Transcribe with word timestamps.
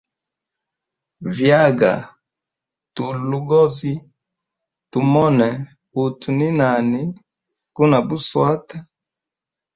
Vyaga 1.35 1.93
tulwe 2.95 3.21
logozi 3.31 3.93
tumone 4.91 5.47
utu 6.01 6.29
ni 6.37 6.47
nani 6.59 7.01
guna 7.75 7.97
buswata. 8.07 8.77